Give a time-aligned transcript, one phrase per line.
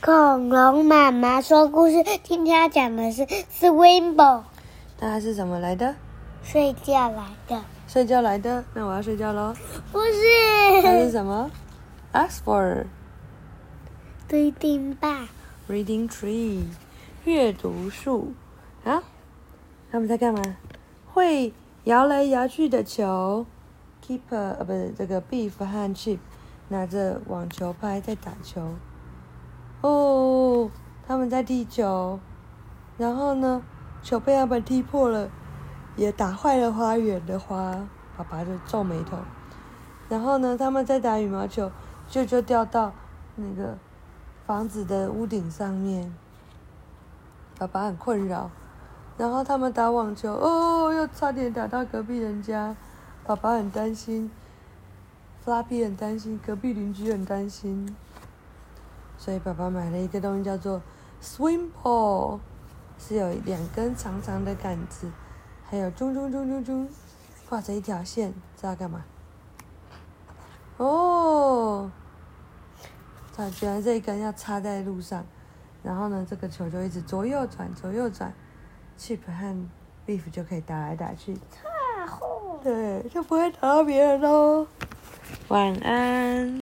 [0.00, 2.04] 恐龙妈妈说故事。
[2.22, 4.44] 今天要讲的是 Swimble，
[5.00, 5.96] 那它是什么来的？
[6.44, 7.60] 睡觉来的。
[7.88, 8.64] 睡觉来的？
[8.74, 9.52] 那我要睡觉喽。
[9.90, 11.50] 不它是是，什么
[12.12, 12.84] ？Ask for
[14.28, 15.28] 对丁吧
[15.68, 16.62] ？reading tree，
[17.24, 18.34] 阅读树。
[18.84, 19.02] 啊，
[19.90, 20.40] 他们在干嘛？
[21.12, 21.52] 会
[21.84, 23.44] 摇来摇去的球。
[24.06, 26.18] Keeper 呃，不是这个 Beef 和 Chip
[26.68, 28.76] 拿着网球拍在打球。
[31.28, 32.18] 在踢球，
[32.96, 33.62] 然后呢，
[34.02, 35.28] 球被他们踢破了，
[35.96, 37.86] 也打坏了花园的花。
[38.16, 39.18] 爸爸就皱眉头。
[40.08, 41.70] 然后呢，他们在打羽毛球，
[42.08, 42.92] 就就掉到
[43.36, 43.78] 那个
[44.46, 46.12] 房子的屋顶上面。
[47.58, 48.50] 爸爸很困扰。
[49.16, 52.76] 然后他们打网球，哦，又差点打到隔壁人家，
[53.24, 54.30] 爸爸很担心
[55.44, 57.96] ，Flappy 很担心，隔壁邻居很担心，
[59.16, 60.80] 所以爸爸买了一个东西叫做
[61.22, 62.38] swing ball，
[62.98, 65.10] 是有两根长长的杆子，
[65.68, 66.88] 还有中中中中中，
[67.48, 69.04] 挂着一条线，知道干嘛？
[70.76, 71.90] 哦，
[73.34, 75.24] 它居然这一根要插在路上，
[75.82, 78.32] 然后呢，这个球就一直左右转，左右转
[78.98, 79.68] ，Chip 和
[80.06, 82.60] Beef 就可以打来打去，大货。
[82.62, 84.66] 对，就不会打到别人喽。
[85.48, 86.56] 晚安。